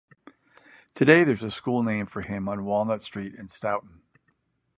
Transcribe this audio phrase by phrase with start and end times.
[0.95, 4.01] Today, there is a school named for him on Walnut Street in Stoughton.